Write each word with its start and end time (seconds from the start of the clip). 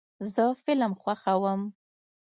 زه 0.33 0.45
فلم 0.63 0.93
خوښوم. 1.01 1.61